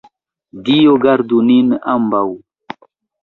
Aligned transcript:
Dio 0.69 0.95
gardu 1.03 1.41
nin 1.49 1.67
ambaŭ! 1.93 2.25